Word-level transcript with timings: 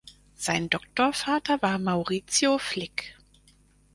Sein 0.33 0.67
Doktorvater 0.67 1.61
war 1.61 1.77
Maurizio 1.77 2.57
Flick. 2.57 3.15